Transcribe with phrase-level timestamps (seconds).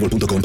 [0.00, 0.42] boostmobile.com.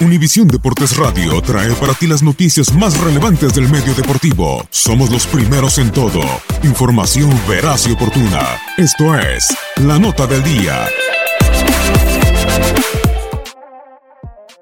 [0.00, 4.66] Univisión Deportes Radio trae para ti las noticias más relevantes del medio deportivo.
[4.70, 6.20] Somos los primeros en todo.
[6.62, 8.58] Información veraz y oportuna.
[8.76, 10.86] Esto es La Nota del Día.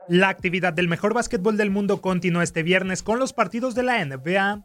[0.09, 4.05] La actividad del mejor básquetbol del mundo continúa este viernes con los partidos de la
[4.05, 4.63] NBA.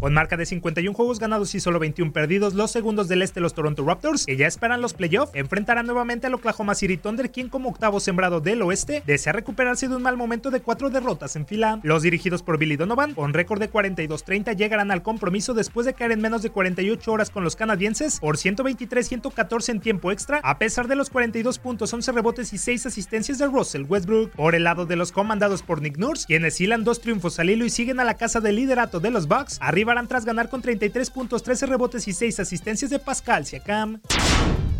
[0.00, 3.54] Con marca de 51 juegos ganados y solo 21 perdidos, los segundos del este, los
[3.54, 7.70] Toronto Raptors, que ya esperan los playoffs, enfrentarán nuevamente al Oklahoma City Thunder, quien como
[7.70, 11.80] octavo sembrado del oeste, desea recuperarse de un mal momento de cuatro derrotas en fila.
[11.82, 16.12] Los dirigidos por Billy Donovan, con récord de 42-30, llegarán al compromiso después de caer
[16.12, 20.86] en menos de 48 horas con los canadienses por 123-114 en tiempo extra, a pesar
[20.86, 24.32] de los 42 puntos, 11 rebotes y 6 asistencias de Russell Westbrook.
[24.32, 27.64] Por el lado de los comandados por Nick Nurse, quienes hilan dos triunfos al hilo
[27.64, 31.10] y siguen a la casa del liderato de los Bucks, arriba tras ganar con 33
[31.10, 34.00] puntos, 13 rebotes y 6 asistencias de Pascal Siakam.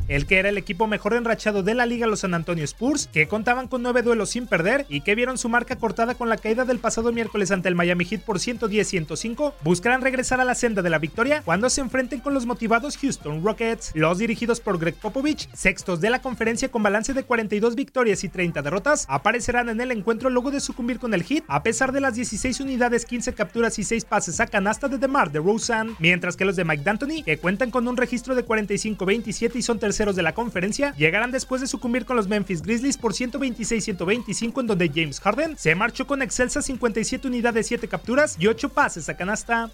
[0.06, 3.26] El que era el equipo mejor enrachado de la liga, los San Antonio Spurs, que
[3.26, 6.66] contaban con 9 duelos sin perder y que vieron su marca cortada con la caída
[6.66, 10.90] del pasado miércoles ante el Miami Heat por 110-105, buscarán regresar a la senda de
[10.90, 13.92] la victoria cuando se enfrenten con los motivados Houston Rockets.
[13.94, 18.28] Los dirigidos por Greg Popovich, sextos de la conferencia con balance de 42 victorias y
[18.28, 22.02] 30 derrotas, aparecerán en el encuentro luego de sucumbir con el Heat a pesar de
[22.02, 26.44] las 16 unidades, 15 capturas y 6 pases a canasta de DeMar DeRozan, mientras que
[26.44, 30.22] los de Mike D'Antoni, que cuentan con un registro de 45-27 y son terceros de
[30.22, 35.20] la conferencia, llegarán después de sucumbir con los Memphis Grizzlies por 126-125 en donde James
[35.20, 39.70] Harden se marchó con excelsa 57 unidades, 7 capturas y 8 pases a canasta.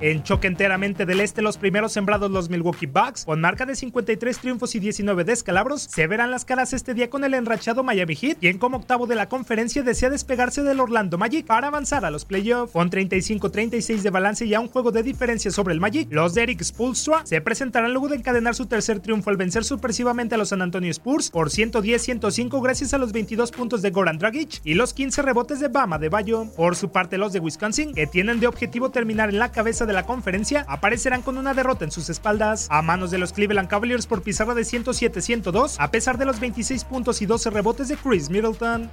[0.00, 4.38] En choque enteramente del este, los primeros sembrados, los Milwaukee Bucks, con marca de 53
[4.38, 8.38] triunfos y 19 descalabros, se verán las caras este día con el enrachado Miami Heat,
[8.38, 12.24] quien como octavo de la conferencia desea despegarse del Orlando Magic para avanzar a los
[12.24, 12.72] playoffs.
[12.72, 16.44] Con 35-36 de balance y a un juego de diferencia sobre el Magic, los de
[16.44, 20.50] Eric Spoelstra se presentarán luego de encadenar su tercer triunfo al vencer sorpresivamente a los
[20.50, 24.94] San Antonio Spurs por 110-105 gracias a los 22 puntos de Goran Dragic y los
[24.94, 26.46] 15 rebotes de Bama de Bayo.
[26.56, 29.92] Por su parte, los de Wisconsin, que tienen de objetivo terminar en la cabeza de
[29.94, 34.06] la conferencia aparecerán con una derrota en sus espaldas a manos de los Cleveland Cavaliers
[34.06, 38.30] por pizarra de 107-102 a pesar de los 26 puntos y 12 rebotes de Chris
[38.30, 38.90] Middleton.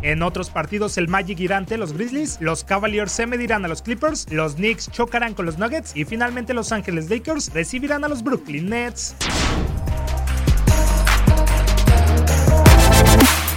[0.00, 3.82] En otros partidos el Magic irá ante los Grizzlies, los Cavaliers se medirán a los
[3.82, 8.22] Clippers, los Knicks chocarán con los Nuggets y finalmente los Ángeles Lakers recibirán a los
[8.22, 9.14] Brooklyn Nets.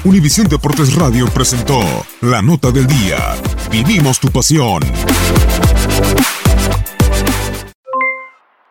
[0.04, 1.80] Univisión Deportes Radio presentó
[2.22, 3.18] La Nota del Día.
[3.72, 4.84] Vivimos tu pasión.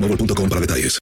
[0.00, 0.98] boostmobile.com para detalles.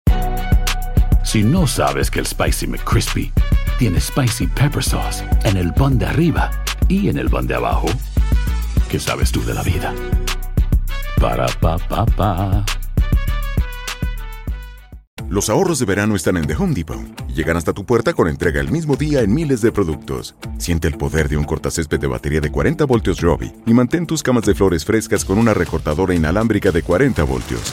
[1.25, 3.33] Si no sabes que el Spicy McCrispy
[3.79, 6.51] tiene Spicy Pepper Sauce en el pan de arriba
[6.89, 7.89] y en el pan de abajo,
[8.89, 9.93] ¿qué sabes tú de la vida?
[11.21, 12.65] Para, pa, pa, pa.
[15.29, 18.29] Los ahorros de verano están en The Home Depot y llegan hasta tu puerta con
[18.29, 20.37] entrega el mismo día en miles de productos.
[20.57, 24.23] Siente el poder de un cortacésped de batería de 40 voltios Robbie y mantén tus
[24.23, 27.73] camas de flores frescas con una recortadora inalámbrica de 40 voltios.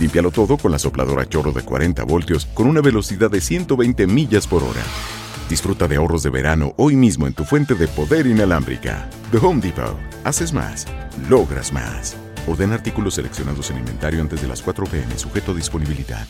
[0.00, 4.46] Límpialo todo con la sopladora chorro de 40 voltios con una velocidad de 120 millas
[4.46, 4.82] por hora.
[5.48, 9.08] Disfruta de ahorros de verano hoy mismo en tu fuente de poder inalámbrica.
[9.30, 9.96] The Home Depot.
[10.24, 10.86] Haces más.
[11.28, 12.16] Logras más.
[12.46, 16.26] Orden artículos seleccionados en inventario antes de las 4 pm, sujeto a disponibilidad.